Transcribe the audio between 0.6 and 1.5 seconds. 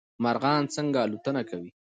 څنګه الوتنې